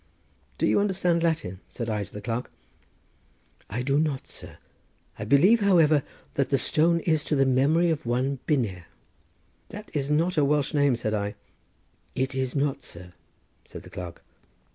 "Do 0.57 0.65
you 0.65 0.79
understand 0.79 1.21
Latin?" 1.21 1.59
said 1.69 1.87
I 1.87 2.03
to 2.03 2.11
the 2.11 2.21
clerk. 2.21 2.49
"I 3.69 3.83
do 3.83 3.99
not, 3.99 4.25
sir; 4.25 4.57
I 5.19 5.25
believe, 5.25 5.59
however, 5.59 6.01
that 6.33 6.49
the 6.49 6.57
stone 6.57 7.01
is 7.01 7.23
to 7.25 7.35
the 7.35 7.45
memory 7.45 7.91
of 7.91 8.03
one 8.03 8.39
Bynner." 8.47 8.85
"That 9.69 9.91
is 9.93 10.09
not 10.09 10.39
a 10.39 10.43
Welsh 10.43 10.73
name," 10.73 10.95
said 10.95 11.13
I. 11.13 11.35
"It 12.15 12.33
is 12.33 12.55
not, 12.55 12.81
sir," 12.81 13.13
said 13.63 13.83
the 13.83 13.91
clerk. 13.91 14.23